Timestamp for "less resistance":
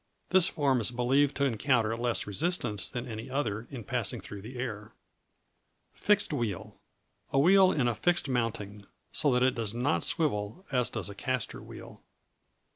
1.95-2.89